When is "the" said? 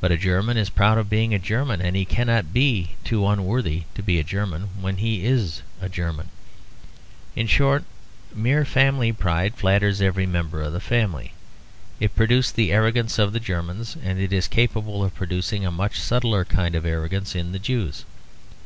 10.72-10.80, 12.56-12.72, 13.34-13.38, 17.52-17.58